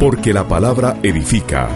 Porque 0.00 0.32
la 0.32 0.48
palabra 0.48 0.98
edifica. 1.02 1.68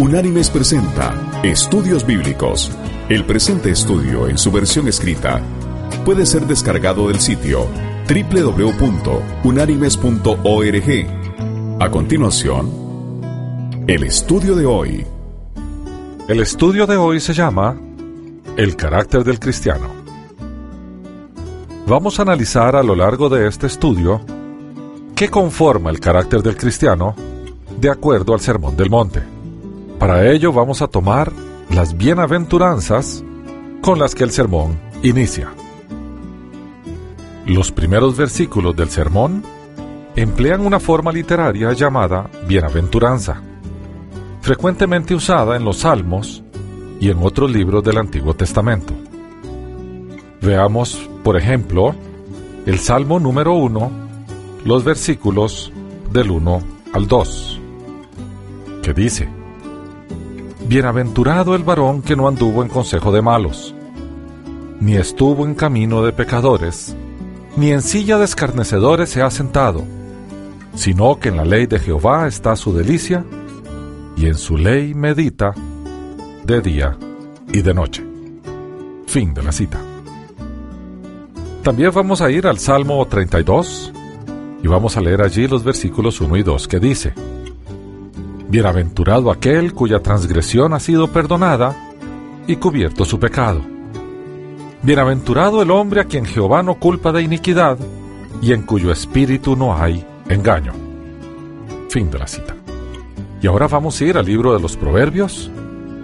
Unánimes 0.00 0.50
presenta 0.50 1.14
Estudios 1.44 2.04
Bíblicos. 2.04 2.72
El 3.08 3.24
presente 3.24 3.70
estudio 3.70 4.26
en 4.26 4.36
su 4.36 4.50
versión 4.50 4.88
escrita 4.88 5.40
puede 6.04 6.26
ser 6.26 6.44
descargado 6.48 7.06
del 7.06 7.20
sitio 7.20 7.68
www.unánimes.org. 8.08 11.06
A 11.78 11.88
continuación, 11.88 13.84
el 13.86 14.02
estudio 14.02 14.56
de 14.56 14.66
hoy. 14.66 15.06
El 16.26 16.40
estudio 16.40 16.84
de 16.84 16.96
hoy 16.96 17.20
se 17.20 17.32
llama 17.32 17.78
El 18.56 18.74
carácter 18.74 19.22
del 19.22 19.38
cristiano. 19.38 19.86
Vamos 21.86 22.18
a 22.18 22.22
analizar 22.22 22.74
a 22.74 22.82
lo 22.82 22.96
largo 22.96 23.28
de 23.28 23.46
este 23.46 23.68
estudio 23.68 24.20
qué 25.14 25.28
conforma 25.28 25.90
el 25.90 26.00
carácter 26.00 26.42
del 26.42 26.56
cristiano 26.56 27.14
de 27.80 27.90
acuerdo 27.90 28.34
al 28.34 28.40
Sermón 28.40 28.76
del 28.76 28.90
Monte. 28.90 29.22
Para 29.98 30.30
ello 30.30 30.52
vamos 30.52 30.82
a 30.82 30.88
tomar 30.88 31.32
las 31.70 31.96
bienaventuranzas 31.96 33.22
con 33.80 33.98
las 33.98 34.14
que 34.14 34.24
el 34.24 34.30
sermón 34.30 34.78
inicia. 35.02 35.52
Los 37.46 37.72
primeros 37.72 38.16
versículos 38.16 38.74
del 38.76 38.90
sermón 38.90 39.42
emplean 40.16 40.66
una 40.66 40.80
forma 40.80 41.12
literaria 41.12 41.72
llamada 41.72 42.28
bienaventuranza, 42.46 43.40
frecuentemente 44.40 45.14
usada 45.14 45.56
en 45.56 45.64
los 45.64 45.78
Salmos 45.78 46.42
y 47.00 47.10
en 47.10 47.18
otros 47.22 47.50
libros 47.50 47.84
del 47.84 47.98
Antiguo 47.98 48.34
Testamento. 48.34 48.92
Veamos, 50.42 51.08
por 51.22 51.36
ejemplo, 51.36 51.94
el 52.66 52.78
Salmo 52.78 53.20
número 53.20 53.54
1, 53.54 53.90
los 54.64 54.84
versículos 54.84 55.72
del 56.12 56.30
1 56.30 56.62
al 56.92 57.06
2, 57.06 57.57
dice, 58.94 59.28
Bienaventurado 60.68 61.54
el 61.54 61.62
varón 61.62 62.02
que 62.02 62.14
no 62.14 62.28
anduvo 62.28 62.62
en 62.62 62.68
consejo 62.68 63.10
de 63.12 63.22
malos, 63.22 63.74
ni 64.80 64.96
estuvo 64.96 65.46
en 65.46 65.54
camino 65.54 66.02
de 66.02 66.12
pecadores, 66.12 66.94
ni 67.56 67.72
en 67.72 67.82
silla 67.82 68.18
de 68.18 68.24
escarnecedores 68.24 69.08
se 69.08 69.22
ha 69.22 69.30
sentado, 69.30 69.84
sino 70.74 71.18
que 71.18 71.30
en 71.30 71.36
la 71.38 71.44
ley 71.44 71.66
de 71.66 71.78
Jehová 71.78 72.26
está 72.26 72.54
su 72.54 72.72
delicia, 72.72 73.24
y 74.16 74.26
en 74.26 74.36
su 74.36 74.56
ley 74.56 74.94
medita 74.94 75.54
de 76.44 76.60
día 76.60 76.96
y 77.52 77.62
de 77.62 77.72
noche. 77.72 78.04
Fin 79.06 79.32
de 79.32 79.42
la 79.42 79.52
cita. 79.52 79.78
También 81.62 81.92
vamos 81.94 82.20
a 82.20 82.30
ir 82.30 82.46
al 82.46 82.58
Salmo 82.58 83.06
32 83.06 83.92
y 84.62 84.66
vamos 84.66 84.96
a 84.96 85.00
leer 85.00 85.22
allí 85.22 85.46
los 85.46 85.62
versículos 85.62 86.20
1 86.20 86.36
y 86.36 86.42
2 86.42 86.68
que 86.68 86.80
dice, 86.80 87.14
Bienaventurado 88.48 89.30
aquel 89.30 89.74
cuya 89.74 90.00
transgresión 90.00 90.72
ha 90.72 90.80
sido 90.80 91.08
perdonada 91.12 91.76
y 92.46 92.56
cubierto 92.56 93.04
su 93.04 93.20
pecado. 93.20 93.60
Bienaventurado 94.82 95.60
el 95.60 95.70
hombre 95.70 96.00
a 96.00 96.04
quien 96.04 96.24
Jehová 96.24 96.62
no 96.62 96.76
culpa 96.76 97.12
de 97.12 97.22
iniquidad 97.22 97.76
y 98.40 98.52
en 98.54 98.62
cuyo 98.62 98.90
espíritu 98.90 99.54
no 99.54 99.76
hay 99.76 100.02
engaño. 100.30 100.72
Fin 101.90 102.10
de 102.10 102.18
la 102.18 102.26
cita. 102.26 102.56
Y 103.42 103.46
ahora 103.46 103.68
vamos 103.68 104.00
a 104.00 104.04
ir 104.04 104.16
al 104.16 104.24
libro 104.24 104.54
de 104.54 104.60
los 104.60 104.78
Proverbios. 104.78 105.50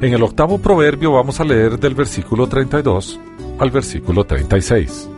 En 0.02 0.12
el 0.12 0.22
octavo 0.22 0.58
proverbio 0.58 1.12
vamos 1.12 1.40
a 1.40 1.44
leer 1.44 1.78
del 1.78 1.94
versículo 1.94 2.46
32 2.46 3.18
al 3.58 3.70
versículo 3.70 4.24
36, 4.24 5.08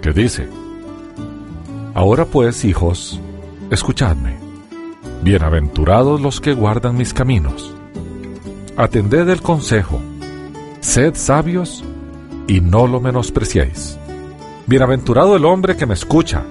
que 0.00 0.12
dice, 0.12 0.48
Ahora 1.94 2.24
pues, 2.24 2.64
hijos, 2.64 3.20
escuchadme. 3.70 4.43
Bienaventurados 5.24 6.20
los 6.20 6.38
que 6.38 6.52
guardan 6.52 6.98
mis 6.98 7.14
caminos. 7.14 7.74
Atended 8.76 9.26
el 9.30 9.40
consejo. 9.40 9.98
Sed 10.80 11.14
sabios 11.14 11.82
y 12.46 12.60
no 12.60 12.86
lo 12.86 13.00
menospreciéis. 13.00 13.98
Bienaventurado 14.66 15.34
el 15.34 15.46
hombre 15.46 15.78
que 15.78 15.86
me 15.86 15.94
escucha, 15.94 16.44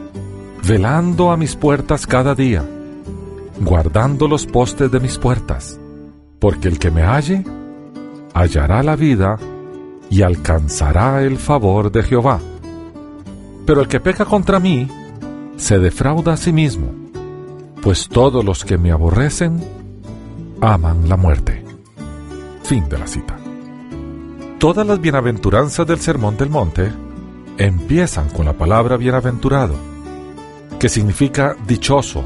velando 0.67 1.29
a 1.29 1.37
mis 1.37 1.55
puertas 1.55 2.07
cada 2.07 2.33
día, 2.33 2.65
guardando 3.59 4.27
los 4.27 4.47
postes 4.47 4.89
de 4.89 4.99
mis 4.99 5.19
puertas, 5.19 5.79
porque 6.39 6.67
el 6.67 6.79
que 6.79 6.89
me 6.89 7.03
halle, 7.03 7.43
hallará 8.33 8.81
la 8.81 8.95
vida 8.95 9.37
y 10.09 10.23
alcanzará 10.23 11.21
el 11.21 11.37
favor 11.37 11.91
de 11.91 12.01
Jehová. 12.01 12.39
Pero 13.67 13.81
el 13.81 13.87
que 13.87 13.99
peca 13.99 14.25
contra 14.25 14.59
mí, 14.59 14.87
se 15.57 15.77
defrauda 15.77 16.33
a 16.33 16.37
sí 16.37 16.51
mismo, 16.51 17.02
pues 17.83 18.07
todos 18.07 18.45
los 18.45 18.63
que 18.63 18.77
me 18.77 18.91
aborrecen 18.91 19.61
aman 20.61 21.09
la 21.09 21.17
muerte. 21.17 21.61
Fin 22.63 22.87
de 22.87 22.97
la 22.97 23.05
cita. 23.05 23.37
Todas 24.57 24.87
las 24.87 25.01
bienaventuranzas 25.01 25.85
del 25.85 25.99
Sermón 25.99 26.37
del 26.37 26.49
Monte 26.49 26.93
empiezan 27.57 28.29
con 28.29 28.45
la 28.45 28.53
palabra 28.53 28.95
bienaventurado, 28.95 29.75
que 30.79 30.87
significa 30.87 31.57
dichoso, 31.67 32.23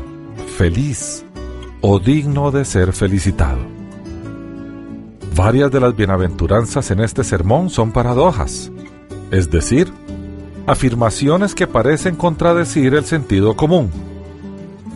feliz 0.58 1.26
o 1.82 1.98
digno 1.98 2.52
de 2.52 2.64
ser 2.64 2.94
felicitado. 2.94 3.60
Varias 5.36 5.72
de 5.72 5.80
las 5.80 5.96
bienaventuranzas 5.96 6.92
en 6.92 7.00
este 7.00 7.24
sermón 7.24 7.72
son 7.72 7.92
paradojas, 7.92 8.72
es 9.32 9.50
decir, 9.50 9.92
afirmaciones 10.68 11.56
que 11.56 11.66
parecen 11.66 12.16
contradecir 12.16 12.94
el 12.94 13.06
sentido 13.06 13.56
común, 13.56 13.90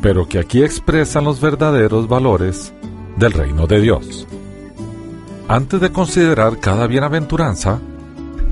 pero 0.01 0.28
que 0.28 0.39
aquí 0.39 0.63
expresan 0.63 1.23
los 1.23 1.39
verdaderos 1.39 2.07
valores 2.07 2.73
del 3.17 3.34
reino 3.34 3.67
de 3.67 3.81
Dios. 3.81 4.28
Antes 5.47 5.79
de 5.79 5.91
considerar 5.91 6.59
cada 6.59 6.88
bienaventuranza, 6.88 7.79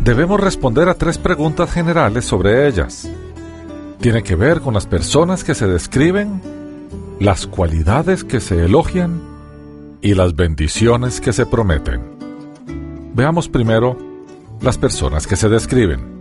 debemos 0.03 0.39
responder 0.39 0.89
a 0.89 0.95
tres 0.95 1.17
preguntas 1.17 1.71
generales 1.71 2.25
sobre 2.25 2.67
ellas. 2.67 3.09
Tiene 3.99 4.21
que 4.21 4.35
ver 4.35 4.61
con 4.61 4.73
las 4.73 4.85
personas 4.85 5.43
que 5.43 5.55
se 5.55 5.67
describen, 5.67 6.41
las 7.19 7.47
cualidades 7.47 8.23
que 8.23 8.39
se 8.39 8.65
elogian 8.65 9.21
y 10.01 10.13
las 10.13 10.35
bendiciones 10.35 11.19
que 11.19 11.33
se 11.33 11.45
prometen. 11.45 12.01
Veamos 13.13 13.49
primero 13.49 13.97
las 14.61 14.77
personas 14.77 15.25
que 15.27 15.35
se 15.35 15.49
describen. 15.49 16.18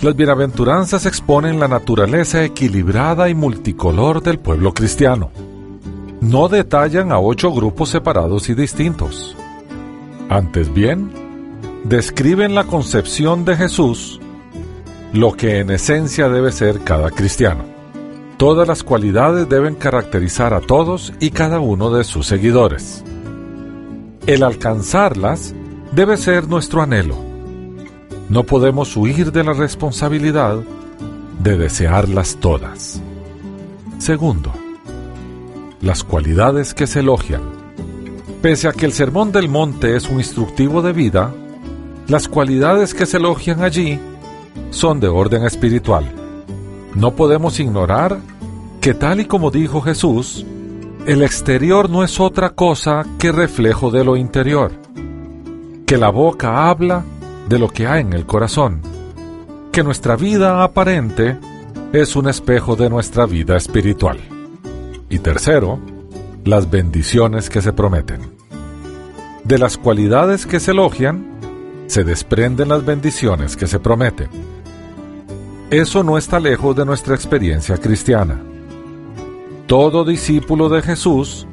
Las 0.00 0.14
bienaventuranzas 0.14 1.06
exponen 1.06 1.58
la 1.58 1.66
naturaleza 1.66 2.44
equilibrada 2.44 3.28
y 3.28 3.34
multicolor 3.34 4.22
del 4.22 4.38
pueblo 4.38 4.72
cristiano. 4.72 5.32
No 6.20 6.48
detallan 6.48 7.10
a 7.10 7.18
ocho 7.18 7.52
grupos 7.52 7.88
separados 7.88 8.48
y 8.48 8.54
distintos. 8.54 9.36
Antes 10.28 10.72
bien, 10.72 11.10
describen 11.82 12.54
la 12.54 12.62
concepción 12.62 13.44
de 13.44 13.56
Jesús, 13.56 14.20
lo 15.12 15.32
que 15.32 15.58
en 15.58 15.70
esencia 15.70 16.28
debe 16.28 16.52
ser 16.52 16.84
cada 16.84 17.10
cristiano. 17.10 17.64
Todas 18.36 18.68
las 18.68 18.84
cualidades 18.84 19.48
deben 19.48 19.74
caracterizar 19.74 20.54
a 20.54 20.60
todos 20.60 21.12
y 21.18 21.30
cada 21.30 21.58
uno 21.58 21.90
de 21.90 22.04
sus 22.04 22.24
seguidores. 22.24 23.02
El 24.28 24.44
alcanzarlas 24.44 25.56
debe 25.90 26.16
ser 26.18 26.46
nuestro 26.46 26.82
anhelo 26.82 27.27
no 28.28 28.44
podemos 28.44 28.96
huir 28.96 29.32
de 29.32 29.42
la 29.42 29.52
responsabilidad 29.52 30.60
de 31.42 31.56
desearlas 31.56 32.36
todas. 32.36 33.00
Segundo, 33.98 34.52
las 35.80 36.04
cualidades 36.04 36.74
que 36.74 36.86
se 36.86 37.00
elogian. 37.00 37.40
Pese 38.42 38.68
a 38.68 38.72
que 38.72 38.86
el 38.86 38.92
Sermón 38.92 39.32
del 39.32 39.48
Monte 39.48 39.96
es 39.96 40.08
un 40.08 40.18
instructivo 40.18 40.82
de 40.82 40.92
vida, 40.92 41.32
las 42.06 42.28
cualidades 42.28 42.94
que 42.94 43.06
se 43.06 43.16
elogian 43.16 43.62
allí 43.62 43.98
son 44.70 45.00
de 45.00 45.08
orden 45.08 45.44
espiritual. 45.44 46.12
No 46.94 47.14
podemos 47.14 47.58
ignorar 47.60 48.18
que 48.80 48.94
tal 48.94 49.20
y 49.20 49.24
como 49.24 49.50
dijo 49.50 49.80
Jesús, 49.80 50.44
el 51.06 51.22
exterior 51.22 51.88
no 51.88 52.04
es 52.04 52.20
otra 52.20 52.50
cosa 52.50 53.06
que 53.18 53.32
reflejo 53.32 53.90
de 53.90 54.04
lo 54.04 54.16
interior, 54.16 54.72
que 55.86 55.96
la 55.96 56.10
boca 56.10 56.68
habla 56.68 57.04
de 57.48 57.58
lo 57.58 57.68
que 57.68 57.86
hay 57.86 58.02
en 58.02 58.12
el 58.12 58.26
corazón, 58.26 58.82
que 59.72 59.82
nuestra 59.82 60.16
vida 60.16 60.62
aparente 60.62 61.38
es 61.92 62.16
un 62.16 62.28
espejo 62.28 62.76
de 62.76 62.90
nuestra 62.90 63.26
vida 63.26 63.56
espiritual. 63.56 64.18
Y 65.08 65.20
tercero, 65.20 65.78
las 66.44 66.70
bendiciones 66.70 67.48
que 67.48 67.62
se 67.62 67.72
prometen. 67.72 68.20
De 69.44 69.58
las 69.58 69.78
cualidades 69.78 70.44
que 70.44 70.60
se 70.60 70.72
elogian, 70.72 71.38
se 71.86 72.04
desprenden 72.04 72.68
las 72.68 72.84
bendiciones 72.84 73.56
que 73.56 73.66
se 73.66 73.78
prometen. 73.78 74.28
Eso 75.70 76.02
no 76.02 76.18
está 76.18 76.38
lejos 76.38 76.76
de 76.76 76.84
nuestra 76.84 77.14
experiencia 77.14 77.78
cristiana. 77.78 78.38
Todo 79.66 80.04
discípulo 80.04 80.68
de 80.68 80.82
Jesús 80.82 81.46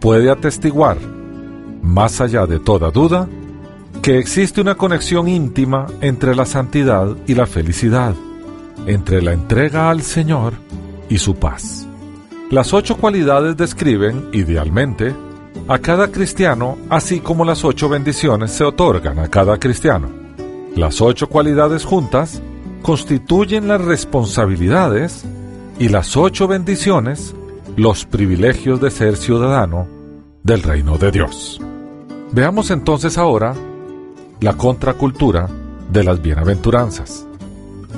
puede 0.00 0.30
atestiguar, 0.30 0.98
más 1.82 2.20
allá 2.20 2.46
de 2.46 2.58
toda 2.58 2.90
duda, 2.90 3.28
que 4.06 4.20
existe 4.20 4.60
una 4.60 4.76
conexión 4.76 5.26
íntima 5.26 5.88
entre 6.00 6.36
la 6.36 6.46
santidad 6.46 7.16
y 7.26 7.34
la 7.34 7.44
felicidad, 7.44 8.14
entre 8.86 9.20
la 9.20 9.32
entrega 9.32 9.90
al 9.90 10.02
Señor 10.02 10.52
y 11.08 11.18
su 11.18 11.34
paz. 11.34 11.88
Las 12.48 12.72
ocho 12.72 12.98
cualidades 12.98 13.56
describen, 13.56 14.28
idealmente, 14.32 15.12
a 15.66 15.80
cada 15.80 16.12
cristiano, 16.12 16.78
así 16.88 17.18
como 17.18 17.44
las 17.44 17.64
ocho 17.64 17.88
bendiciones 17.88 18.52
se 18.52 18.62
otorgan 18.62 19.18
a 19.18 19.26
cada 19.26 19.58
cristiano. 19.58 20.08
Las 20.76 21.00
ocho 21.00 21.28
cualidades 21.28 21.84
juntas 21.84 22.40
constituyen 22.82 23.66
las 23.66 23.80
responsabilidades 23.80 25.24
y 25.80 25.88
las 25.88 26.16
ocho 26.16 26.46
bendiciones 26.46 27.34
los 27.74 28.04
privilegios 28.04 28.80
de 28.80 28.92
ser 28.92 29.16
ciudadano 29.16 29.88
del 30.44 30.62
reino 30.62 30.96
de 30.96 31.10
Dios. 31.10 31.60
Veamos 32.30 32.70
entonces 32.70 33.18
ahora 33.18 33.56
la 34.40 34.54
contracultura 34.54 35.48
de 35.90 36.04
las 36.04 36.20
bienaventuranzas. 36.20 37.26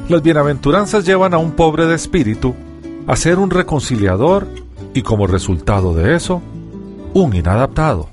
Las 0.09 0.23
bienaventuranzas 0.23 1.05
llevan 1.05 1.35
a 1.35 1.39
un 1.39 1.53
pobre 1.53 1.87
de 1.87 1.95
espíritu 1.95 2.55
a 3.07 3.17
ser 3.17 3.39
un 3.39 3.51
reconciliador 3.51 4.47
y 4.95 5.03
como 5.03 5.27
resultado 5.27 5.95
de 5.95 6.15
eso, 6.15 6.41
un 7.15 7.35
inadaptado. 7.35 8.09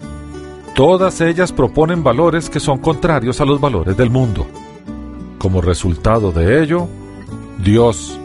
Todas 0.75 1.22
ellas 1.22 1.51
proponen 1.51 2.04
valores 2.04 2.50
que 2.50 2.60
son 2.60 2.80
contrarios 2.80 3.39
a 3.39 3.45
los 3.45 3.62
valores 3.62 3.95
del 3.95 4.10
mundo. 4.10 4.45
Como 5.38 5.62
resultado 5.62 6.31
de 6.31 6.62
ello, 6.63 6.88
Dios 7.63 8.19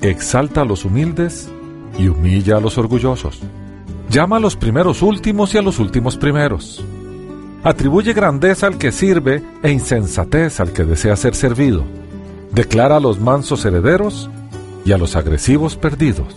exalta 0.00 0.62
a 0.62 0.64
los 0.64 0.84
humildes 0.84 1.48
y 1.98 2.08
humilla 2.08 2.56
a 2.56 2.60
los 2.60 2.78
orgullosos. 2.78 3.40
Llama 4.10 4.36
a 4.36 4.40
los 4.40 4.56
primeros 4.56 5.02
últimos 5.02 5.54
y 5.54 5.58
a 5.58 5.62
los 5.62 5.78
últimos 5.78 6.16
primeros. 6.16 6.84
Atribuye 7.64 8.12
grandeza 8.12 8.66
al 8.66 8.76
que 8.76 8.90
sirve 8.90 9.42
e 9.62 9.70
insensatez 9.70 10.58
al 10.58 10.72
que 10.72 10.84
desea 10.84 11.14
ser 11.14 11.36
servido. 11.36 11.84
Declara 12.50 12.96
a 12.96 13.00
los 13.00 13.20
mansos 13.20 13.64
herederos 13.64 14.28
y 14.84 14.90
a 14.90 14.98
los 14.98 15.14
agresivos 15.14 15.76
perdidos. 15.76 16.36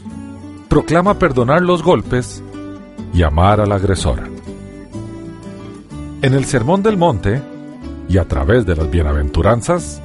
Proclama 0.69 1.17
perdonar 1.17 1.63
los 1.63 1.81
golpes 1.81 2.43
y 3.11 3.23
amar 3.23 3.59
al 3.59 3.71
agresor. 3.71 4.19
En 6.21 6.33
el 6.33 6.45
Sermón 6.45 6.83
del 6.83 6.97
Monte, 6.97 7.41
y 8.07 8.19
a 8.19 8.27
través 8.27 8.67
de 8.67 8.75
las 8.75 8.89
bienaventuranzas, 8.91 10.01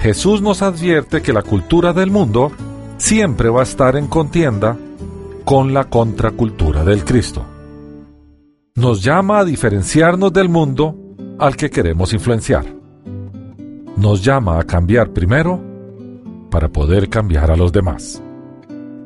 Jesús 0.00 0.42
nos 0.42 0.62
advierte 0.62 1.22
que 1.22 1.32
la 1.32 1.42
cultura 1.42 1.92
del 1.92 2.10
mundo 2.10 2.50
siempre 2.98 3.50
va 3.50 3.60
a 3.60 3.64
estar 3.64 3.96
en 3.96 4.08
contienda 4.08 4.76
con 5.44 5.72
la 5.72 5.84
contracultura 5.84 6.84
del 6.84 7.04
Cristo. 7.04 7.44
Nos 8.76 9.02
llama 9.02 9.38
a 9.38 9.44
diferenciarnos 9.46 10.34
del 10.34 10.50
mundo 10.50 10.94
al 11.38 11.56
que 11.56 11.70
queremos 11.70 12.12
influenciar. 12.12 12.66
Nos 13.96 14.22
llama 14.22 14.60
a 14.60 14.64
cambiar 14.64 15.14
primero 15.14 15.58
para 16.50 16.68
poder 16.68 17.08
cambiar 17.08 17.50
a 17.50 17.56
los 17.56 17.72
demás. 17.72 18.22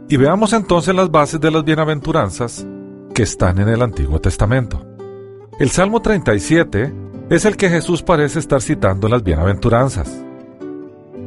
Y 0.08 0.16
veamos 0.16 0.54
entonces 0.54 0.92
las 0.92 1.08
bases 1.08 1.40
de 1.40 1.52
las 1.52 1.62
bienaventuranzas 1.62 2.66
que 3.14 3.22
están 3.22 3.60
en 3.60 3.68
el 3.68 3.80
Antiguo 3.80 4.20
Testamento. 4.20 4.84
El 5.60 5.70
Salmo 5.70 6.02
37 6.02 6.92
es 7.30 7.44
el 7.44 7.56
que 7.56 7.70
Jesús 7.70 8.02
parece 8.02 8.40
estar 8.40 8.60
citando 8.60 9.06
en 9.06 9.12
las 9.12 9.22
bienaventuranzas. 9.22 10.12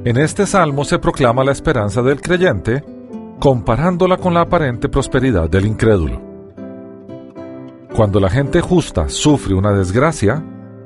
En 0.04 0.18
este 0.18 0.46
salmo 0.46 0.84
se 0.84 1.00
proclama 1.00 1.46
la 1.46 1.54
esperanza 1.54 2.02
del 2.02 2.20
creyente, 2.20 2.84
comparándola 3.40 4.18
con 4.18 4.34
la 4.34 4.42
aparente 4.42 4.90
prosperidad 4.90 5.50
del 5.50 5.66
incrédulo. 5.66 6.23
Cuando 7.96 8.20
la 8.20 8.30
gente 8.30 8.60
justa 8.60 9.08
sufre 9.08 9.54
una 9.54 9.72
desgracia 9.72 10.44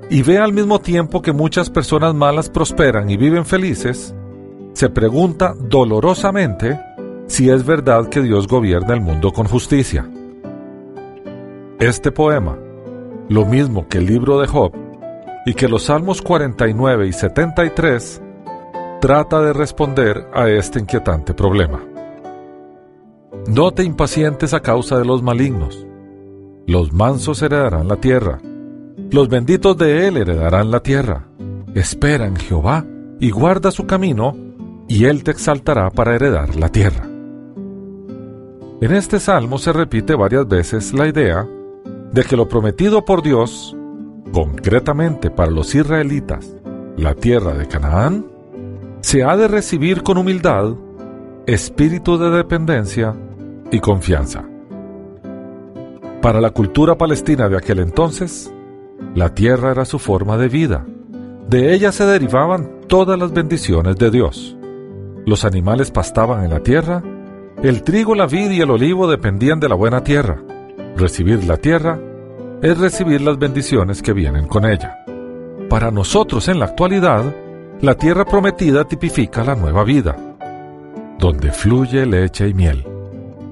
y 0.10 0.24
ve 0.24 0.40
al 0.40 0.52
mismo 0.52 0.80
tiempo 0.80 1.22
que 1.22 1.32
muchas 1.32 1.70
personas 1.70 2.14
malas 2.14 2.50
prosperan 2.50 3.10
y 3.10 3.16
viven 3.16 3.46
felices, 3.46 4.14
se 4.74 4.90
pregunta 4.90 5.56
dolorosamente 5.58 6.78
si 7.28 7.50
es 7.50 7.66
verdad 7.66 8.10
que 8.10 8.22
Dios 8.22 8.48
gobierna 8.48 8.94
el 8.94 9.00
mundo 9.00 9.32
con 9.32 9.48
justicia. 9.48 10.10
Este 11.80 12.12
poema, 12.12 12.58
lo 13.30 13.46
mismo 13.46 13.88
que 13.88 14.00
el 14.00 14.06
libro 14.06 14.40
de 14.40 14.48
Job 14.48 14.74
y 15.46 15.54
que 15.54 15.70
los 15.70 15.84
Salmos 15.84 16.22
49 16.22 17.08
y 17.08 17.14
73, 17.14 18.22
trata 19.00 19.42
de 19.42 19.54
responder 19.54 20.28
a 20.34 20.50
este 20.50 20.80
inquietante 20.80 21.34
problema. 21.34 21.80
No 23.48 23.72
te 23.72 23.84
impacientes 23.84 24.54
a 24.54 24.60
causa 24.60 24.98
de 24.98 25.06
los 25.06 25.24
malignos. 25.24 25.87
Los 26.68 26.92
mansos 26.92 27.42
heredarán 27.42 27.88
la 27.88 27.96
tierra. 27.96 28.40
Los 29.10 29.30
benditos 29.30 29.78
de 29.78 30.06
él 30.06 30.18
heredarán 30.18 30.70
la 30.70 30.82
tierra. 30.82 31.26
Espera 31.74 32.28
en 32.28 32.36
Jehová 32.36 32.86
y 33.22 33.32
guarda 33.32 33.72
su 33.72 33.86
camino, 33.88 34.36
y 34.90 35.06
él 35.06 35.24
te 35.24 35.32
exaltará 35.32 35.90
para 35.90 36.16
heredar 36.16 36.58
la 36.58 36.68
tierra. 36.68 37.06
En 38.82 38.92
este 38.92 39.22
salmo 39.22 39.58
se 39.60 39.72
repite 39.72 40.14
varias 40.14 40.46
veces 40.46 40.94
la 40.94 41.08
idea 41.08 41.48
de 42.12 42.24
que 42.26 42.36
lo 42.36 42.50
prometido 42.50 43.06
por 43.06 43.24
Dios, 43.24 43.74
concretamente 44.34 45.32
para 45.32 45.50
los 45.50 45.74
israelitas, 45.74 46.54
la 46.98 47.16
tierra 47.16 47.54
de 47.54 47.66
Canaán, 47.66 48.26
se 49.00 49.24
ha 49.24 49.38
de 49.38 49.48
recibir 49.48 50.04
con 50.04 50.18
humildad, 50.18 50.76
espíritu 51.46 52.18
de 52.18 52.30
dependencia 52.30 53.16
y 53.72 53.80
confianza. 53.80 54.44
Para 56.22 56.42
la 56.42 56.50
cultura 56.50 56.98
palestina 56.98 57.48
de 57.48 57.58
aquel 57.58 57.80
entonces, 57.80 58.52
la 59.14 59.36
tierra 59.36 59.72
era 59.72 59.86
su 59.86 60.00
forma 60.00 60.36
de 60.38 60.50
vida. 60.50 60.86
De 61.48 61.74
ella 61.74 61.92
se 61.92 62.06
derivaban 62.06 62.82
todas 62.88 63.20
las 63.20 63.32
bendiciones 63.32 63.98
de 63.98 64.10
Dios. 64.10 64.58
Los 65.26 65.46
animales 65.46 65.92
pastaban 65.92 66.44
en 66.44 66.50
la 66.50 66.62
tierra, 66.62 67.04
el 67.62 67.84
trigo, 67.84 68.16
la 68.16 68.26
vid 68.26 68.50
y 68.52 68.62
el 68.62 68.72
olivo 68.72 69.08
dependían 69.08 69.60
de 69.60 69.70
la 69.70 69.76
buena 69.76 70.04
tierra. 70.04 70.42
Recibir 70.96 71.44
la 71.46 71.58
tierra 71.58 72.00
es 72.64 72.78
recibir 72.80 73.22
las 73.22 73.38
bendiciones 73.38 74.02
que 74.02 74.14
vienen 74.14 74.48
con 74.48 74.66
ella. 74.66 75.04
Para 75.70 75.92
nosotros 75.92 76.48
en 76.48 76.60
la 76.60 76.66
actualidad, 76.66 77.36
la 77.82 77.96
tierra 77.96 78.26
prometida 78.26 78.86
tipifica 78.86 79.44
la 79.44 79.56
nueva 79.56 79.84
vida, 79.84 80.16
donde 81.20 81.52
fluye 81.52 82.08
leche 82.08 82.48
y 82.48 82.56
miel. 82.56 82.84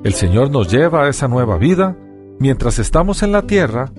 El 0.03 0.13
Señor 0.13 0.49
nos 0.49 0.71
lleva 0.71 1.05
a 1.05 1.09
esa 1.09 1.27
nueva 1.27 1.57
vida 1.57 1.95
mientras 2.39 2.79
estamos 2.79 3.23
en 3.23 3.31
la 3.31 3.43
tierra 3.43 3.91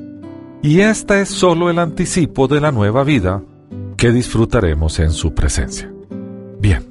y 0.62 0.80
esta 0.80 1.20
es 1.20 1.28
solo 1.28 1.70
el 1.70 1.78
anticipo 1.78 2.48
de 2.48 2.60
la 2.60 2.72
nueva 2.72 3.04
vida 3.04 3.42
que 3.96 4.12
disfrutaremos 4.12 4.98
en 4.98 5.10
su 5.10 5.34
presencia. 5.34 5.92
Bien, 6.60 6.86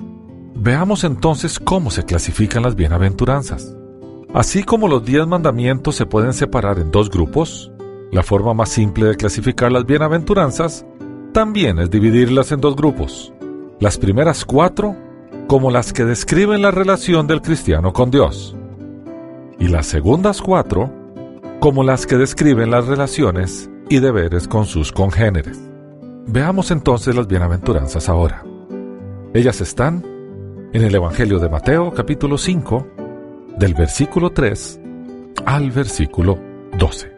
veamos 0.55 1.03
entonces 1.03 1.59
cómo 1.59 1.91
se 1.91 2.03
clasifican 2.03 2.63
las 2.63 2.75
bienaventuranzas. 2.75 3.75
Así 4.33 4.63
como 4.63 4.87
los 4.87 5.05
diez 5.05 5.25
mandamientos 5.27 5.95
se 5.95 6.05
pueden 6.05 6.33
separar 6.33 6.79
en 6.79 6.91
dos 6.91 7.09
grupos, 7.09 7.71
la 8.11 8.23
forma 8.23 8.53
más 8.53 8.69
simple 8.69 9.05
de 9.07 9.15
clasificar 9.15 9.71
las 9.71 9.85
bienaventuranzas 9.85 10.85
también 11.33 11.79
es 11.79 11.89
dividirlas 11.89 12.51
en 12.51 12.61
dos 12.61 12.75
grupos. 12.75 13.33
Las 13.79 13.97
primeras 13.97 14.45
cuatro 14.45 14.95
como 15.47 15.69
las 15.69 15.93
que 15.93 16.05
describen 16.05 16.61
la 16.61 16.71
relación 16.71 17.27
del 17.27 17.41
cristiano 17.41 17.93
con 17.93 18.09
Dios. 18.09 18.55
Y 19.59 19.67
las 19.67 19.85
segundas 19.85 20.41
cuatro 20.41 21.04
como 21.65 21.83
las 21.83 22.05
que 22.05 22.15
describen 22.15 22.69
las 22.69 22.85
relaciones 22.85 23.71
y 23.89 23.97
deberes 23.97 24.47
con 24.47 24.67
sus 24.67 24.91
congéneres. 24.91 25.59
Veamos 26.27 26.69
entonces 26.69 27.15
las 27.15 27.25
bienaventuranzas 27.25 28.07
ahora. 28.07 28.45
Ellas 29.33 29.61
están 29.61 30.05
en 30.73 30.83
el 30.83 30.93
Evangelio 30.93 31.39
de 31.39 31.49
Mateo 31.49 31.91
capítulo 31.91 32.37
5, 32.37 32.87
del 33.57 33.73
versículo 33.73 34.29
3 34.29 34.79
al 35.47 35.71
versículo 35.71 36.37
12. 36.77 37.11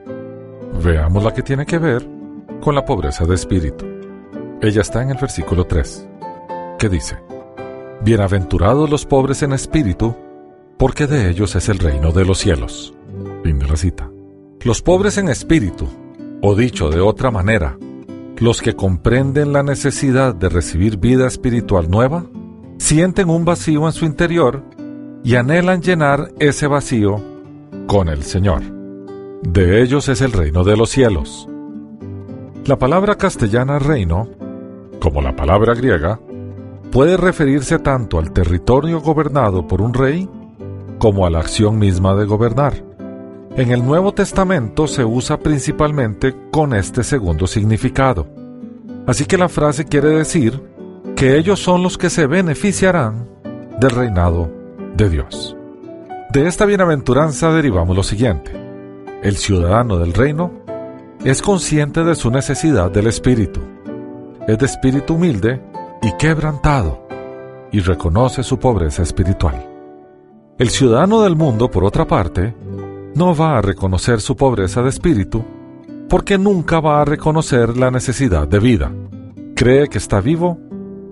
Veamos 0.81 1.25
la 1.25 1.33
que 1.33 1.43
tiene 1.43 1.65
que 1.65 1.77
ver 1.77 2.07
con 2.61 2.73
la 2.73 2.85
pobreza 2.85 3.25
de 3.25 3.35
espíritu. 3.35 3.85
Ella 4.61 4.79
está 4.79 5.01
en 5.03 5.09
el 5.09 5.17
versículo 5.17 5.65
3, 5.65 6.07
que 6.79 6.87
dice, 6.87 7.17
Bienaventurados 8.01 8.89
los 8.89 9.05
pobres 9.05 9.43
en 9.43 9.51
espíritu, 9.51 10.15
porque 10.77 11.05
de 11.05 11.29
ellos 11.29 11.53
es 11.57 11.67
el 11.67 11.79
reino 11.79 12.13
de 12.13 12.23
los 12.23 12.37
cielos. 12.37 12.93
Fin 13.43 13.59
de 13.59 13.67
la 13.67 13.75
cita. 13.75 14.09
Los 14.67 14.81
pobres 14.81 15.17
en 15.17 15.29
espíritu, 15.29 15.87
o 16.41 16.53
dicho 16.53 16.89
de 16.89 16.99
otra 16.99 17.31
manera, 17.31 17.77
los 18.37 18.61
que 18.61 18.75
comprenden 18.75 19.53
la 19.53 19.63
necesidad 19.63 20.35
de 20.35 20.49
recibir 20.49 20.97
vida 20.97 21.25
espiritual 21.25 21.89
nueva, 21.89 22.25
sienten 22.77 23.29
un 23.29 23.45
vacío 23.45 23.85
en 23.85 23.93
su 23.93 24.03
interior 24.03 24.65
y 25.23 25.35
anhelan 25.35 25.81
llenar 25.81 26.33
ese 26.39 26.67
vacío 26.67 27.23
con 27.87 28.09
el 28.09 28.23
Señor. 28.23 28.61
De 29.41 29.81
ellos 29.81 30.09
es 30.09 30.19
el 30.19 30.33
reino 30.33 30.65
de 30.65 30.75
los 30.75 30.89
cielos. 30.89 31.47
La 32.65 32.77
palabra 32.77 33.15
castellana 33.15 33.79
reino, 33.79 34.27
como 34.99 35.21
la 35.21 35.33
palabra 35.33 35.75
griega, 35.75 36.19
puede 36.91 37.15
referirse 37.15 37.79
tanto 37.79 38.19
al 38.19 38.33
territorio 38.33 38.99
gobernado 38.99 39.65
por 39.65 39.81
un 39.81 39.93
rey 39.93 40.27
como 40.99 41.25
a 41.25 41.29
la 41.29 41.39
acción 41.39 41.79
misma 41.79 42.15
de 42.15 42.25
gobernar. 42.25 42.86
En 43.57 43.71
el 43.71 43.83
Nuevo 43.83 44.13
Testamento 44.13 44.85
se 44.85 45.03
usa 45.03 45.39
principalmente 45.39 46.35
con 46.51 46.75
este 46.75 47.03
segundo 47.03 47.47
significado. 47.47 48.27
Así 49.07 49.25
que 49.25 49.35
la 49.35 49.49
frase 49.49 49.85
quiere 49.85 50.09
decir 50.09 50.61
que 51.15 51.39
ellos 51.39 51.59
son 51.59 51.81
los 51.81 51.97
que 51.97 52.11
se 52.11 52.27
beneficiarán 52.27 53.27
del 53.79 53.89
reinado 53.89 54.51
de 54.95 55.09
Dios. 55.09 55.57
De 56.31 56.47
esta 56.47 56.65
bienaventuranza 56.65 57.51
derivamos 57.51 57.95
lo 57.95 58.03
siguiente. 58.03 58.51
El 59.23 59.37
ciudadano 59.37 59.97
del 59.97 60.13
reino 60.13 60.51
es 61.25 61.41
consciente 61.41 62.03
de 62.03 62.13
su 62.13 62.29
necesidad 62.29 62.91
del 62.91 63.07
Espíritu. 63.07 63.61
Es 64.47 64.59
de 64.59 64.67
espíritu 64.67 65.15
humilde 65.15 65.59
y 66.03 66.15
quebrantado 66.17 67.07
y 67.71 67.79
reconoce 67.79 68.43
su 68.43 68.59
pobreza 68.59 69.01
espiritual. 69.01 69.67
El 70.59 70.69
ciudadano 70.69 71.23
del 71.23 71.35
mundo, 71.35 71.71
por 71.71 71.83
otra 71.85 72.05
parte, 72.05 72.53
no 73.17 73.35
va 73.35 73.57
a 73.57 73.61
reconocer 73.63 74.21
su 74.21 74.35
pobreza 74.35 74.83
de 74.83 74.89
espíritu 74.89 75.43
porque 76.07 76.37
nunca 76.37 76.79
va 76.79 77.01
a 77.01 77.05
reconocer 77.05 77.75
la 77.75 77.89
necesidad 77.89 78.47
de 78.47 78.59
vida. 78.59 78.91
Cree 79.55 79.87
que 79.87 79.97
está 79.97 80.21
vivo 80.21 80.59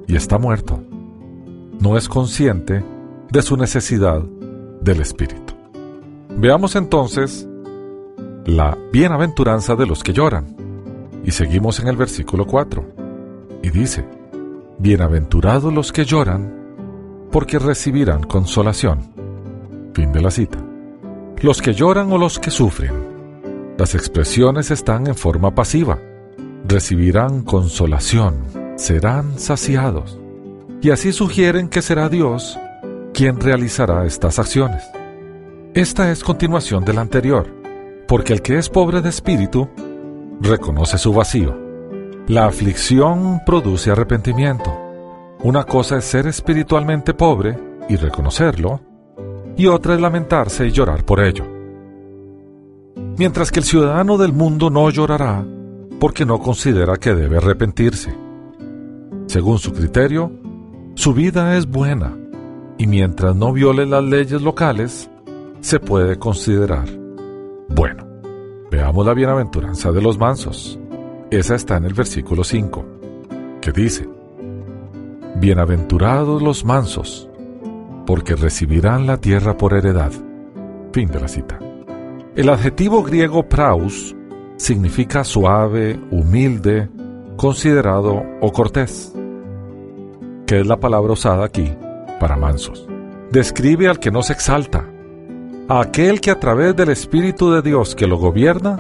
y 0.08 0.16
está 0.16 0.38
muerto. 0.38 0.80
No 1.80 1.98
es 1.98 2.08
consciente 2.08 2.84
de 3.32 3.42
su 3.42 3.58
necesidad 3.58 4.22
del 4.82 5.02
espíritu. 5.02 5.56
Veamos 6.38 6.76
entonces 6.76 7.48
la 8.46 8.78
bienaventuranza 8.94 9.76
de 9.76 9.88
los 9.88 10.04
que 10.04 10.14
lloran. 10.14 10.56
Y 11.24 11.32
seguimos 11.32 11.80
en 11.80 11.88
el 11.88 11.98
versículo 11.98 12.46
4. 12.46 12.86
Y 13.64 13.72
dice, 13.72 14.06
Bienaventurados 14.78 15.74
los 15.74 15.92
que 15.92 16.06
lloran, 16.06 16.54
porque 17.32 17.58
recibirán 17.58 18.22
consolación. 18.24 19.00
Fin 19.96 20.12
de 20.12 20.22
la 20.22 20.30
cita. 20.30 20.75
Los 21.42 21.62
que 21.62 21.74
lloran 21.74 22.12
o 22.12 22.18
los 22.18 22.40
que 22.40 22.52
sufren. 22.52 22.94
Las 23.78 23.96
expresiones 23.96 24.72
están 24.72 25.08
en 25.08 25.16
forma 25.16 25.54
pasiva. 25.54 26.00
Recibirán 26.68 27.44
consolación, 27.44 28.46
serán 28.78 29.38
saciados. 29.38 30.20
Y 30.82 30.92
así 30.92 31.12
sugieren 31.12 31.70
que 31.70 31.82
será 31.82 32.10
Dios 32.10 32.58
quien 33.14 33.40
realizará 33.40 34.06
estas 34.06 34.40
acciones. 34.40 34.84
Esta 35.74 36.12
es 36.12 36.24
continuación 36.24 36.84
de 36.86 36.94
la 36.94 37.02
anterior, 37.02 37.48
porque 38.08 38.34
el 38.34 38.42
que 38.42 38.58
es 38.58 38.70
pobre 38.70 39.02
de 39.02 39.10
espíritu 39.10 39.70
reconoce 40.42 40.98
su 40.98 41.14
vacío 41.14 41.66
la 42.28 42.48
aflicción 42.48 43.44
produce 43.46 43.92
arrepentimiento. 43.92 44.76
Una 45.44 45.64
cosa 45.64 45.98
es 45.98 46.06
ser 46.06 46.26
espiritualmente 46.26 47.14
pobre 47.14 47.56
y 47.88 47.98
reconocerlo, 47.98 48.80
y 49.58 49.68
otra 49.68 49.96
es 49.96 50.02
lamentarse 50.02 50.68
y 50.68 50.72
llorar 50.72 51.06
por 51.06 51.24
ello. 51.24 51.46
Mientras 53.18 53.52
que 53.52 53.60
el 53.60 53.66
ciudadano 53.66 54.18
del 54.18 54.34
mundo 54.34 54.70
no 54.70 54.90
llorará 54.90 55.46
porque 56.00 56.26
no 56.26 56.40
considera 56.40 56.98
que 56.98 57.16
debe 57.16 57.38
arrepentirse. 57.38 58.14
Según 59.28 59.58
su 59.60 59.72
criterio, 59.72 60.32
su 60.96 61.14
vida 61.14 61.58
es 61.58 61.66
buena 61.66 62.14
y 62.78 62.88
mientras 62.88 63.36
no 63.36 63.54
viole 63.54 63.86
las 63.86 64.04
leyes 64.04 64.42
locales, 64.42 65.10
se 65.62 65.80
puede 65.80 66.20
considerar 66.20 66.88
bueno. 67.70 68.06
Veamos 68.70 69.06
la 69.06 69.14
bienaventuranza 69.14 69.92
de 69.92 70.02
los 70.02 70.18
mansos. 70.18 70.78
Esa 71.32 71.56
está 71.56 71.78
en 71.78 71.86
el 71.86 71.94
versículo 71.94 72.44
5, 72.44 72.86
que 73.62 73.72
dice, 73.72 74.08
Bienaventurados 75.38 76.42
los 76.42 76.64
mansos, 76.66 77.30
porque 78.06 78.36
recibirán 78.36 79.08
la 79.08 79.18
tierra 79.18 79.58
por 79.58 79.74
heredad. 79.74 80.12
Fin 80.92 81.10
de 81.10 81.20
la 81.20 81.28
cita. 81.28 81.60
El 82.36 82.50
adjetivo 82.50 83.04
griego 83.04 83.48
praus 83.48 84.16
significa 84.58 85.24
suave, 85.24 86.00
humilde, 86.12 86.90
considerado 87.38 88.24
o 88.42 88.52
cortés, 88.52 89.14
que 90.46 90.60
es 90.60 90.68
la 90.68 90.80
palabra 90.80 91.14
usada 91.14 91.46
aquí 91.46 91.74
para 92.20 92.38
mansos. 92.38 92.88
Describe 93.32 93.88
al 93.88 94.00
que 94.00 94.12
no 94.12 94.24
se 94.24 94.34
exalta, 94.34 94.86
a 95.68 95.82
aquel 95.82 96.22
que 96.22 96.32
a 96.32 96.40
través 96.40 96.76
del 96.76 96.90
Espíritu 96.90 97.52
de 97.52 97.62
Dios 97.62 97.96
que 97.96 98.08
lo 98.08 98.18
gobierna, 98.18 98.78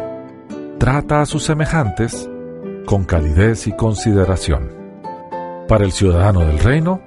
trata 0.77 1.22
a 1.22 1.25
sus 1.25 1.44
semejantes 1.44 2.29
con 2.86 3.03
calidez 3.03 3.67
y 3.67 3.75
consideración. 3.75 4.70
Para 5.67 5.84
el 5.84 5.91
ciudadano 5.91 6.41
del 6.41 6.60
reino, 6.60 7.01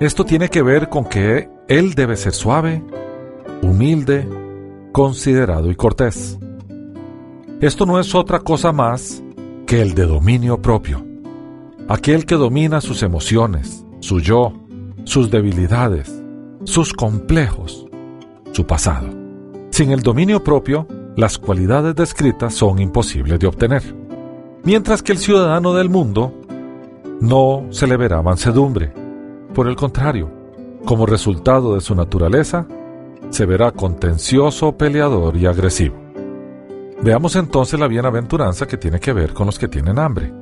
esto 0.00 0.24
tiene 0.24 0.48
que 0.48 0.62
ver 0.62 0.88
con 0.88 1.04
que 1.04 1.48
él 1.68 1.94
debe 1.94 2.16
ser 2.16 2.32
suave, 2.32 2.82
humilde, 3.62 4.28
considerado 4.92 5.70
y 5.70 5.74
cortés. 5.74 6.38
Esto 7.60 7.86
no 7.86 7.98
es 7.98 8.14
otra 8.14 8.40
cosa 8.40 8.72
más 8.72 9.22
que 9.66 9.82
el 9.82 9.94
de 9.94 10.06
dominio 10.06 10.62
propio, 10.62 11.04
aquel 11.88 12.26
que 12.26 12.36
domina 12.36 12.80
sus 12.80 13.02
emociones, 13.02 13.84
su 14.00 14.20
yo, 14.20 14.52
sus 15.04 15.30
debilidades, 15.30 16.12
sus 16.64 16.92
complejos, 16.92 17.86
su 18.52 18.66
pasado. 18.66 19.08
Sin 19.70 19.90
el 19.90 20.02
dominio 20.02 20.42
propio, 20.42 20.86
las 21.16 21.38
cualidades 21.38 21.94
descritas 21.94 22.54
son 22.54 22.78
imposibles 22.78 23.38
de 23.40 23.46
obtener 23.46 23.82
mientras 24.64 25.02
que 25.02 25.12
el 25.12 25.18
ciudadano 25.18 25.72
del 25.72 25.88
mundo 25.88 26.32
no 27.20 27.66
se 27.70 27.86
le 27.86 27.96
verá 27.96 28.20
mansedumbre. 28.20 28.92
Por 29.58 29.66
el 29.66 29.74
contrario, 29.74 30.30
como 30.84 31.04
resultado 31.04 31.74
de 31.74 31.80
su 31.80 31.92
naturaleza, 31.96 32.64
se 33.30 33.44
verá 33.44 33.72
contencioso, 33.72 34.78
peleador 34.78 35.36
y 35.36 35.46
agresivo. 35.46 35.96
Veamos 37.02 37.34
entonces 37.34 37.80
la 37.80 37.88
bienaventuranza 37.88 38.68
que 38.68 38.76
tiene 38.76 39.00
que 39.00 39.12
ver 39.12 39.34
con 39.34 39.46
los 39.46 39.58
que 39.58 39.66
tienen 39.66 39.98
hambre, 39.98 40.32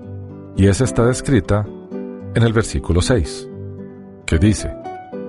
y 0.54 0.66
esa 0.66 0.84
está 0.84 1.06
descrita 1.06 1.66
en 2.34 2.42
el 2.42 2.52
versículo 2.52 3.00
6, 3.00 3.48
que 4.26 4.36
dice, 4.36 4.70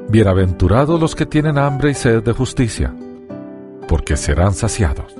Bienaventurados 0.09 0.99
los 0.99 1.15
que 1.15 1.25
tienen 1.25 1.57
hambre 1.57 1.91
y 1.91 1.93
sed 1.93 2.21
de 2.23 2.33
justicia, 2.33 2.93
porque 3.87 4.17
serán 4.17 4.53
saciados. 4.53 5.15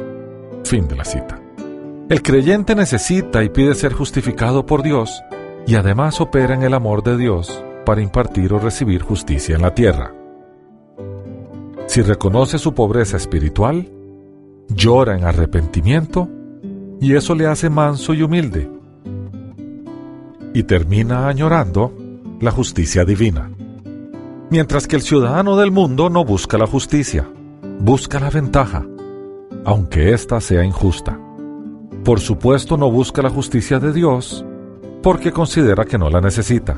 Fin 0.66 0.90
de 0.90 0.98
la 0.98 1.06
cita. 1.06 1.40
El 2.10 2.22
creyente 2.22 2.76
necesita 2.76 3.46
y 3.46 3.48
pide 3.48 3.76
ser 3.76 3.94
justificado 3.94 4.66
por 4.66 4.84
Dios 4.84 5.24
y 5.66 5.76
además 5.76 6.20
opera 6.20 6.54
en 6.54 6.64
el 6.64 6.74
amor 6.74 7.02
de 7.02 7.16
Dios 7.16 7.64
para 7.88 8.02
impartir 8.02 8.52
o 8.52 8.60
recibir 8.60 9.02
justicia 9.02 9.56
en 9.56 9.62
la 9.62 9.74
tierra. 9.74 10.14
Si 11.86 12.02
reconoce 12.02 12.58
su 12.58 12.74
pobreza 12.74 13.16
espiritual, 13.16 13.90
llora 14.68 15.18
en 15.18 15.24
arrepentimiento 15.24 16.28
y 17.00 17.16
eso 17.16 17.34
le 17.34 17.48
hace 17.48 17.70
manso 17.70 18.14
y 18.14 18.24
humilde. 18.24 18.70
Y 20.54 20.64
termina 20.64 21.30
añorando 21.30 21.94
la 22.42 22.52
justicia 22.52 23.06
divina. 23.06 23.50
Mientras 24.50 24.86
que 24.86 24.98
el 24.98 25.02
ciudadano 25.02 25.56
del 25.56 25.72
mundo 25.72 26.10
no 26.10 26.26
busca 26.26 26.58
la 26.58 26.68
justicia, 26.68 27.26
busca 27.80 28.20
la 28.20 28.30
ventaja, 28.30 28.86
aunque 29.64 30.12
ésta 30.12 30.42
sea 30.42 30.66
injusta. 30.66 31.18
Por 32.04 32.20
supuesto 32.20 32.76
no 32.76 32.92
busca 32.92 33.22
la 33.22 33.30
justicia 33.30 33.80
de 33.80 33.94
Dios 33.94 34.44
porque 35.02 35.32
considera 35.32 35.86
que 35.86 35.98
no 35.98 36.10
la 36.10 36.20
necesita. 36.20 36.76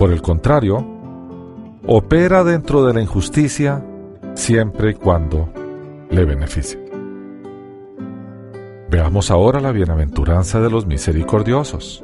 Por 0.00 0.12
el 0.12 0.22
contrario, 0.22 0.82
opera 1.86 2.42
dentro 2.42 2.86
de 2.86 2.94
la 2.94 3.02
injusticia 3.02 3.84
siempre 4.32 4.92
y 4.92 4.94
cuando 4.94 5.50
le 6.08 6.24
beneficie. 6.24 6.82
Veamos 8.88 9.30
ahora 9.30 9.60
la 9.60 9.72
bienaventuranza 9.72 10.58
de 10.58 10.70
los 10.70 10.86
misericordiosos. 10.86 12.02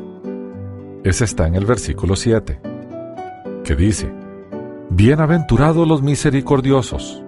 Ese 1.04 1.24
está 1.24 1.46
en 1.46 1.54
el 1.54 1.64
versículo 1.64 2.16
7, 2.16 2.60
que 3.64 3.74
dice, 3.74 4.12
Bienaventurados 4.90 5.88
los 5.88 6.02
misericordiosos, 6.02 7.24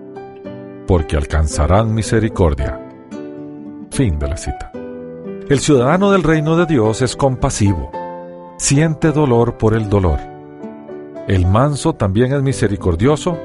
porque 0.86 1.16
alcanzarán 1.16 1.94
misericordia. 1.94 2.78
Fin 3.90 4.18
de 4.18 4.28
la 4.28 4.36
cita. 4.36 4.70
El 5.48 5.60
ciudadano 5.60 6.10
del 6.12 6.22
reino 6.22 6.58
de 6.58 6.66
Dios 6.66 7.00
es 7.00 7.16
compasivo, 7.16 7.90
siente 8.58 9.12
dolor 9.12 9.56
por 9.56 9.72
el 9.72 9.88
dolor. 9.88 10.37
El 11.28 11.46
manso 11.46 11.92
también 11.92 12.32
es 12.32 12.42
misericordioso, 12.42 13.38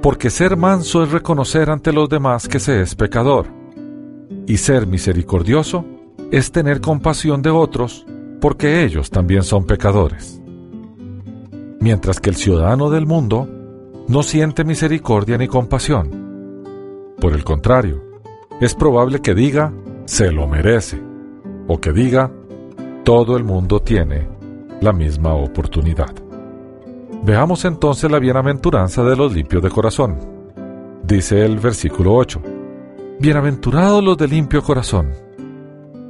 porque 0.00 0.30
ser 0.30 0.56
manso 0.56 1.02
es 1.02 1.10
reconocer 1.10 1.68
ante 1.68 1.92
los 1.92 2.08
demás 2.08 2.46
que 2.46 2.60
se 2.60 2.80
es 2.80 2.94
pecador. 2.94 3.46
Y 4.46 4.56
ser 4.58 4.86
misericordioso 4.86 5.84
es 6.30 6.52
tener 6.52 6.80
compasión 6.80 7.42
de 7.42 7.50
otros, 7.50 8.06
porque 8.40 8.84
ellos 8.84 9.10
también 9.10 9.42
son 9.42 9.66
pecadores. 9.66 10.40
Mientras 11.80 12.20
que 12.20 12.30
el 12.30 12.36
ciudadano 12.36 12.88
del 12.88 13.04
mundo 13.04 13.48
no 14.06 14.22
siente 14.22 14.62
misericordia 14.62 15.36
ni 15.36 15.48
compasión. 15.48 17.14
Por 17.20 17.32
el 17.32 17.42
contrario, 17.42 18.00
es 18.60 18.76
probable 18.76 19.18
que 19.18 19.34
diga, 19.34 19.72
se 20.04 20.30
lo 20.30 20.46
merece, 20.46 21.02
o 21.66 21.80
que 21.80 21.92
diga, 21.92 22.30
todo 23.02 23.36
el 23.36 23.42
mundo 23.42 23.80
tiene 23.80 24.28
la 24.80 24.92
misma 24.92 25.34
oportunidad. 25.34 26.27
Veamos 27.22 27.64
entonces 27.64 28.10
la 28.10 28.18
bienaventuranza 28.18 29.02
de 29.02 29.16
los 29.16 29.34
limpios 29.34 29.62
de 29.62 29.70
corazón. 29.70 30.18
Dice 31.02 31.44
el 31.44 31.58
versículo 31.58 32.14
8, 32.14 32.40
Bienaventurados 33.20 34.02
los 34.02 34.16
de 34.16 34.28
limpio 34.28 34.62
corazón, 34.62 35.12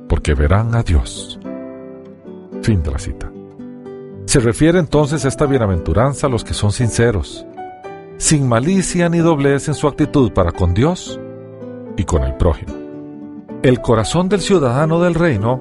porque 0.08 0.34
verán 0.34 0.74
a 0.74 0.82
Dios. 0.82 1.40
Fin 2.62 2.82
de 2.82 2.90
la 2.90 2.98
cita. 2.98 3.32
Se 4.26 4.40
refiere 4.40 4.78
entonces 4.78 5.24
esta 5.24 5.46
bienaventuranza 5.46 6.26
a 6.26 6.30
los 6.30 6.44
que 6.44 6.52
son 6.52 6.70
sinceros, 6.70 7.46
sin 8.18 8.46
malicia 8.46 9.08
ni 9.08 9.18
doblez 9.18 9.68
en 9.68 9.74
su 9.74 9.88
actitud 9.88 10.32
para 10.32 10.52
con 10.52 10.74
Dios 10.74 11.18
y 11.96 12.04
con 12.04 12.22
el 12.24 12.34
prójimo. 12.34 12.74
El 13.62 13.80
corazón 13.80 14.28
del 14.28 14.40
ciudadano 14.40 15.00
del 15.00 15.14
reino 15.14 15.60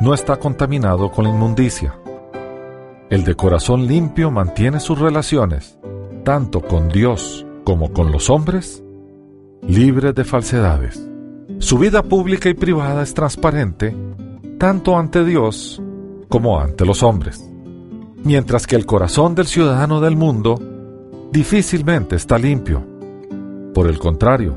no 0.00 0.12
está 0.12 0.36
contaminado 0.36 1.10
con 1.10 1.24
la 1.24 1.30
inmundicia. 1.30 1.98
El 3.10 3.24
de 3.24 3.34
corazón 3.34 3.86
limpio 3.86 4.30
mantiene 4.30 4.80
sus 4.80 4.98
relaciones, 4.98 5.78
tanto 6.24 6.62
con 6.62 6.88
Dios 6.88 7.46
como 7.64 7.92
con 7.92 8.10
los 8.10 8.30
hombres, 8.30 8.82
libres 9.62 10.14
de 10.14 10.24
falsedades. 10.24 11.06
Su 11.58 11.78
vida 11.78 12.02
pública 12.02 12.48
y 12.48 12.54
privada 12.54 13.02
es 13.02 13.12
transparente, 13.12 13.94
tanto 14.58 14.96
ante 14.96 15.24
Dios 15.24 15.82
como 16.28 16.58
ante 16.58 16.86
los 16.86 17.02
hombres. 17.02 17.44
Mientras 18.22 18.66
que 18.66 18.76
el 18.76 18.86
corazón 18.86 19.34
del 19.34 19.46
ciudadano 19.46 20.00
del 20.00 20.16
mundo 20.16 20.58
difícilmente 21.30 22.16
está 22.16 22.38
limpio. 22.38 22.82
Por 23.74 23.86
el 23.86 23.98
contrario, 23.98 24.56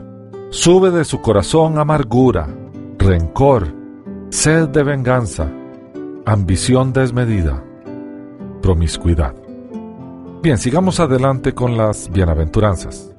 sube 0.51 0.89
de 0.92 1.04
su 1.04 1.22
corazón 1.22 1.80
amargura, 1.80 2.48
rencor, 2.98 3.74
sed 4.30 4.70
de 4.70 4.84
venganza, 4.84 5.51
ambición 6.25 6.94
desmedida, 6.94 7.63
promiscuidad. 8.67 9.33
Bien, 10.43 10.57
sigamos 10.57 11.00
adelante 11.00 11.53
con 11.53 11.77
las 11.77 12.12
bienaventuranzas. 12.12 13.13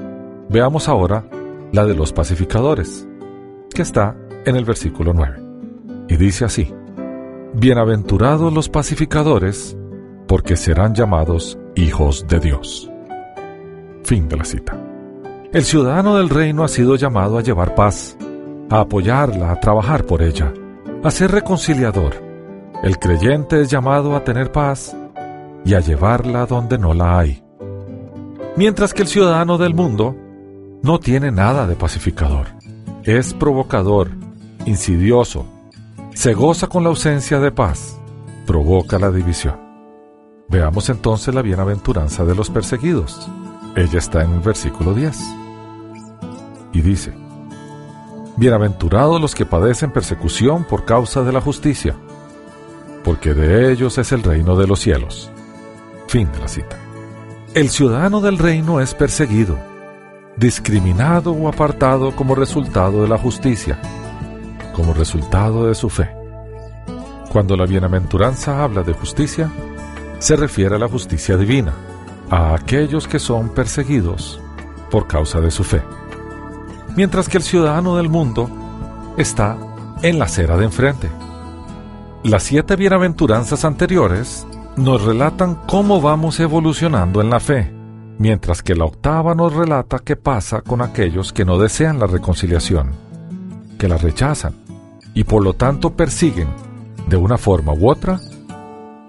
Veamos 0.50 0.90
ahora 0.90 1.24
la 1.72 1.86
de 1.86 1.94
los 1.94 2.12
pacificadores, 2.12 3.08
que 3.74 3.80
está 3.80 4.14
en 4.44 4.56
el 4.56 4.66
versículo 4.66 5.14
9. 5.14 5.40
Y 6.10 6.16
dice 6.16 6.44
así, 6.44 6.70
Bienaventurados 7.54 8.52
los 8.52 8.68
pacificadores, 8.68 9.74
porque 10.26 10.54
serán 10.54 10.94
llamados 10.94 11.58
hijos 11.76 12.26
de 12.28 12.40
Dios. 12.40 12.90
Fin 14.04 14.28
de 14.28 14.36
la 14.36 14.44
cita. 14.44 14.78
El 15.50 15.64
ciudadano 15.64 16.18
del 16.18 16.28
reino 16.28 16.62
ha 16.62 16.68
sido 16.68 16.96
llamado 16.96 17.38
a 17.38 17.42
llevar 17.42 17.74
paz, 17.74 18.18
a 18.68 18.80
apoyarla, 18.80 19.52
a 19.52 19.60
trabajar 19.60 20.04
por 20.04 20.20
ella, 20.20 20.52
a 21.02 21.10
ser 21.10 21.30
reconciliador. 21.30 22.16
El 22.82 22.98
creyente 22.98 23.62
es 23.62 23.70
llamado 23.70 24.14
a 24.14 24.22
tener 24.22 24.52
paz 24.52 24.94
y 25.64 25.74
a 25.74 25.80
llevarla 25.80 26.46
donde 26.46 26.78
no 26.78 26.94
la 26.94 27.18
hay. 27.18 27.42
Mientras 28.56 28.94
que 28.94 29.02
el 29.02 29.08
ciudadano 29.08 29.58
del 29.58 29.74
mundo 29.74 30.16
no 30.82 30.98
tiene 30.98 31.30
nada 31.30 31.66
de 31.66 31.76
pacificador. 31.76 32.46
Es 33.04 33.34
provocador, 33.34 34.10
insidioso, 34.64 35.46
se 36.14 36.34
goza 36.34 36.66
con 36.66 36.82
la 36.82 36.88
ausencia 36.90 37.40
de 37.40 37.52
paz, 37.52 37.98
provoca 38.46 38.98
la 38.98 39.10
división. 39.10 39.56
Veamos 40.48 40.88
entonces 40.88 41.34
la 41.34 41.42
bienaventuranza 41.42 42.24
de 42.24 42.34
los 42.34 42.50
perseguidos. 42.50 43.28
Ella 43.76 43.98
está 43.98 44.24
en 44.24 44.32
el 44.32 44.40
versículo 44.40 44.94
10. 44.94 45.16
Y 46.72 46.80
dice, 46.80 47.12
Bienaventurados 48.36 49.20
los 49.20 49.34
que 49.34 49.46
padecen 49.46 49.90
persecución 49.90 50.64
por 50.64 50.84
causa 50.84 51.22
de 51.22 51.32
la 51.32 51.40
justicia, 51.40 51.96
porque 53.04 53.34
de 53.34 53.72
ellos 53.72 53.98
es 53.98 54.12
el 54.12 54.22
reino 54.22 54.56
de 54.56 54.66
los 54.66 54.80
cielos. 54.80 55.30
Fin 56.08 56.30
de 56.32 56.38
la 56.40 56.48
cita. 56.48 56.76
El 57.54 57.70
ciudadano 57.70 58.20
del 58.20 58.38
reino 58.38 58.80
es 58.80 58.94
perseguido, 58.94 59.58
discriminado 60.36 61.32
o 61.32 61.48
apartado 61.48 62.16
como 62.16 62.34
resultado 62.34 63.02
de 63.02 63.08
la 63.08 63.18
justicia, 63.18 63.78
como 64.74 64.92
resultado 64.92 65.66
de 65.66 65.74
su 65.74 65.88
fe. 65.88 66.10
Cuando 67.30 67.56
la 67.56 67.66
bienaventuranza 67.66 68.64
habla 68.64 68.82
de 68.82 68.94
justicia, 68.94 69.50
se 70.18 70.34
refiere 70.34 70.74
a 70.74 70.78
la 70.78 70.88
justicia 70.88 71.36
divina, 71.36 71.74
a 72.30 72.54
aquellos 72.54 73.06
que 73.06 73.20
son 73.20 73.50
perseguidos 73.50 74.40
por 74.90 75.06
causa 75.06 75.40
de 75.40 75.50
su 75.50 75.62
fe 75.62 75.82
mientras 76.98 77.28
que 77.28 77.36
el 77.36 77.44
ciudadano 77.44 77.96
del 77.96 78.08
mundo 78.08 78.50
está 79.16 79.56
en 80.02 80.18
la 80.18 80.24
acera 80.24 80.56
de 80.56 80.64
enfrente. 80.64 81.08
Las 82.24 82.42
siete 82.42 82.74
bienaventuranzas 82.74 83.64
anteriores 83.64 84.47
nos 84.78 85.02
relatan 85.02 85.56
cómo 85.66 86.00
vamos 86.00 86.38
evolucionando 86.40 87.20
en 87.20 87.30
la 87.30 87.40
fe, 87.40 87.72
mientras 88.18 88.62
que 88.62 88.74
la 88.74 88.84
octava 88.84 89.34
nos 89.34 89.52
relata 89.52 89.98
qué 89.98 90.16
pasa 90.16 90.60
con 90.60 90.82
aquellos 90.82 91.32
que 91.32 91.44
no 91.44 91.58
desean 91.58 91.98
la 91.98 92.06
reconciliación, 92.06 92.92
que 93.78 93.88
la 93.88 93.96
rechazan 93.96 94.54
y 95.14 95.24
por 95.24 95.42
lo 95.42 95.54
tanto 95.54 95.90
persiguen, 95.90 96.48
de 97.08 97.16
una 97.16 97.38
forma 97.38 97.72
u 97.72 97.90
otra, 97.90 98.20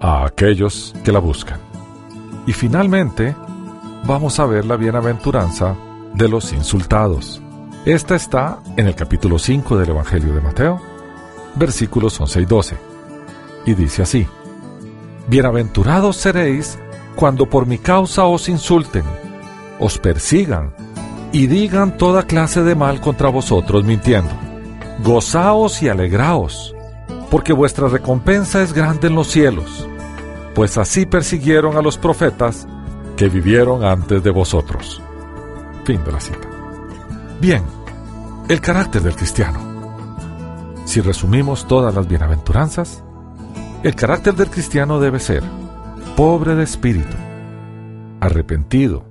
a 0.00 0.24
aquellos 0.24 0.94
que 1.04 1.12
la 1.12 1.20
buscan. 1.20 1.60
Y 2.46 2.52
finalmente, 2.52 3.36
vamos 4.06 4.40
a 4.40 4.46
ver 4.46 4.64
la 4.64 4.76
bienaventuranza 4.76 5.76
de 6.14 6.28
los 6.28 6.52
insultados. 6.52 7.40
Esta 7.84 8.16
está 8.16 8.58
en 8.76 8.88
el 8.88 8.94
capítulo 8.94 9.38
5 9.38 9.76
del 9.78 9.90
Evangelio 9.90 10.34
de 10.34 10.40
Mateo, 10.40 10.80
versículos 11.54 12.18
11 12.20 12.40
y 12.40 12.44
12. 12.44 12.76
Y 13.66 13.74
dice 13.74 14.02
así, 14.02 14.26
Bienaventurados 15.30 16.16
seréis 16.16 16.76
cuando 17.14 17.48
por 17.48 17.64
mi 17.64 17.78
causa 17.78 18.24
os 18.24 18.48
insulten, 18.48 19.04
os 19.78 19.96
persigan 19.96 20.74
y 21.30 21.46
digan 21.46 21.96
toda 21.96 22.24
clase 22.24 22.64
de 22.64 22.74
mal 22.74 23.00
contra 23.00 23.28
vosotros 23.28 23.84
mintiendo. 23.84 24.32
Gozaos 25.04 25.84
y 25.84 25.88
alegraos, 25.88 26.74
porque 27.30 27.52
vuestra 27.52 27.86
recompensa 27.86 28.60
es 28.60 28.72
grande 28.72 29.06
en 29.06 29.14
los 29.14 29.28
cielos, 29.28 29.88
pues 30.52 30.76
así 30.76 31.06
persiguieron 31.06 31.76
a 31.76 31.82
los 31.82 31.96
profetas 31.96 32.66
que 33.16 33.28
vivieron 33.28 33.84
antes 33.84 34.24
de 34.24 34.30
vosotros. 34.30 35.00
Fin 35.84 36.02
de 36.02 36.10
la 36.10 36.20
cita. 36.20 36.48
Bien, 37.40 37.62
el 38.48 38.60
carácter 38.60 39.02
del 39.02 39.14
cristiano. 39.14 39.60
Si 40.86 41.00
resumimos 41.00 41.68
todas 41.68 41.94
las 41.94 42.08
bienaventuranzas, 42.08 43.04
el 43.82 43.94
carácter 43.94 44.34
del 44.34 44.50
cristiano 44.50 45.00
debe 45.00 45.18
ser 45.18 45.42
pobre 46.16 46.54
de 46.54 46.64
espíritu, 46.64 47.16
arrepentido, 48.20 49.06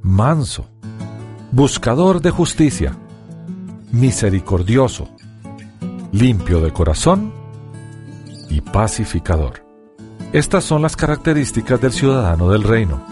manso, 0.00 0.66
buscador 1.50 2.20
de 2.20 2.30
justicia, 2.30 2.96
misericordioso, 3.90 5.08
limpio 6.12 6.60
de 6.60 6.72
corazón 6.72 7.32
y 8.48 8.60
pacificador. 8.60 9.64
Estas 10.32 10.62
son 10.62 10.82
las 10.82 10.94
características 10.94 11.80
del 11.80 11.92
ciudadano 11.92 12.48
del 12.50 12.62
reino, 12.62 13.02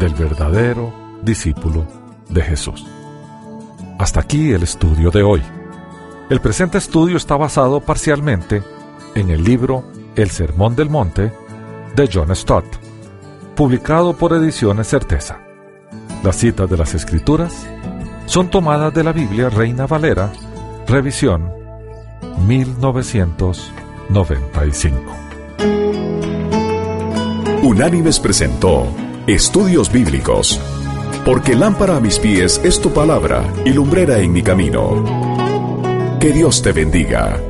del 0.00 0.14
verdadero 0.14 0.92
discípulo 1.22 1.86
de 2.28 2.42
Jesús. 2.42 2.84
Hasta 3.98 4.20
aquí 4.20 4.50
el 4.50 4.64
estudio 4.64 5.12
de 5.12 5.22
hoy. 5.22 5.42
El 6.30 6.40
presente 6.40 6.78
estudio 6.78 7.16
está 7.16 7.36
basado 7.36 7.80
parcialmente 7.80 8.62
en 9.14 9.30
el 9.30 9.44
libro 9.44 9.84
El 10.16 10.30
Sermón 10.30 10.74
del 10.76 10.90
Monte 10.90 11.32
de 11.94 12.10
John 12.12 12.34
Stott, 12.34 12.66
publicado 13.54 14.16
por 14.16 14.32
Ediciones 14.32 14.88
Certeza. 14.88 15.38
Las 16.22 16.36
citas 16.36 16.68
de 16.68 16.76
las 16.76 16.94
Escrituras 16.94 17.66
son 18.26 18.50
tomadas 18.50 18.92
de 18.94 19.04
la 19.04 19.12
Biblia 19.12 19.48
Reina 19.50 19.86
Valera, 19.86 20.32
revisión 20.86 21.52
1995. 22.46 25.00
Unánimes 27.62 28.20
presentó 28.20 28.86
Estudios 29.26 29.90
Bíblicos 29.90 30.60
porque 31.24 31.54
lámpara 31.54 31.96
a 31.96 32.00
mis 32.00 32.18
pies 32.18 32.60
es 32.62 32.78
tu 32.80 32.92
palabra 32.92 33.42
y 33.64 33.70
lumbrera 33.70 34.18
en 34.18 34.32
mi 34.32 34.42
camino. 34.42 35.02
Que 36.20 36.32
Dios 36.32 36.60
te 36.60 36.72
bendiga. 36.72 37.40